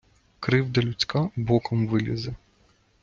Кривда 0.39 0.81
людська 0.81 1.29
боком 1.35 1.87
вилізе. 1.87 2.35